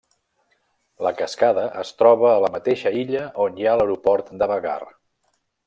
La 1.07 1.11
cascada 1.19 1.65
es 1.81 1.91
troba 1.99 2.31
a 2.31 2.41
la 2.45 2.51
mateixa 2.55 2.95
illa 3.03 3.23
on 3.47 3.61
hi 3.63 3.69
ha 3.73 3.77
l'aeroport 3.83 4.33
de 4.43 4.49
Vagar. 4.55 4.81